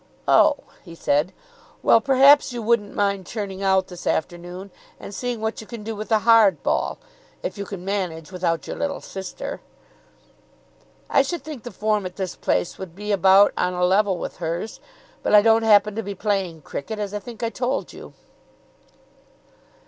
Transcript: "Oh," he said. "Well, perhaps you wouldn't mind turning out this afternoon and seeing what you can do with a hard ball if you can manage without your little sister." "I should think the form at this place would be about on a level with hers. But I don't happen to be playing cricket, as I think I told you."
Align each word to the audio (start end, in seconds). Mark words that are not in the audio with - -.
"Oh," 0.27 0.55
he 0.83 0.95
said. 0.95 1.31
"Well, 1.83 2.01
perhaps 2.01 2.51
you 2.51 2.63
wouldn't 2.63 2.95
mind 2.95 3.27
turning 3.27 3.61
out 3.61 3.85
this 3.85 4.07
afternoon 4.07 4.71
and 4.99 5.13
seeing 5.13 5.41
what 5.41 5.61
you 5.61 5.67
can 5.67 5.83
do 5.83 5.95
with 5.95 6.11
a 6.11 6.17
hard 6.25 6.63
ball 6.63 6.97
if 7.43 7.55
you 7.55 7.65
can 7.65 7.85
manage 7.85 8.31
without 8.31 8.65
your 8.65 8.75
little 8.77 8.99
sister." 9.01 9.61
"I 11.07 11.21
should 11.21 11.43
think 11.43 11.61
the 11.61 11.69
form 11.71 12.07
at 12.07 12.15
this 12.15 12.35
place 12.35 12.79
would 12.79 12.95
be 12.95 13.11
about 13.11 13.53
on 13.55 13.75
a 13.75 13.85
level 13.85 14.17
with 14.17 14.37
hers. 14.37 14.79
But 15.21 15.35
I 15.35 15.43
don't 15.43 15.61
happen 15.61 15.93
to 15.93 16.01
be 16.01 16.15
playing 16.15 16.63
cricket, 16.63 16.97
as 16.97 17.13
I 17.13 17.19
think 17.19 17.43
I 17.43 17.51
told 17.51 17.93
you." 17.93 18.13